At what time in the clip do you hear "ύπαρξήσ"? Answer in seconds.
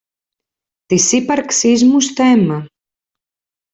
1.11-1.83